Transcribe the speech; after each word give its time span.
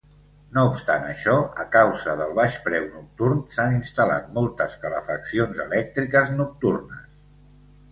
No 0.53 0.61
obstant 0.69 1.03
això, 1.09 1.35
a 1.63 1.65
causa 1.75 2.15
del 2.21 2.33
baix 2.39 2.57
preu 2.69 2.87
nocturn 2.95 3.45
s'han 3.59 3.77
instal·lat 3.81 4.33
moltes 4.41 4.75
calefaccions 4.87 5.63
elèctriques 5.69 6.35
nocturnes. 6.43 7.07